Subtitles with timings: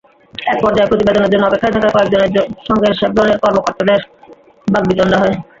[0.33, 2.29] একপর্যায়ে প্রতিবেদনের জন্য অপেক্ষায় থাকা কয়েকজনের
[2.67, 3.99] সঙ্গে শেভরনের কর্মকর্তাদের
[4.67, 5.35] বাগ্বিতণ্ডা হয়।